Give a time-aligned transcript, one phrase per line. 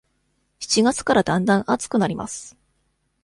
[0.57, 2.57] 七月からだんだん暑くなります。